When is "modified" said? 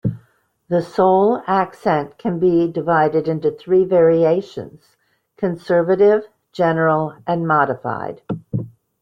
7.47-8.23